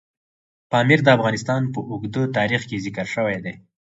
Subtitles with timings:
[0.71, 3.53] پامیر د افغانستان په اوږده تاریخ کې ذکر شوی دی.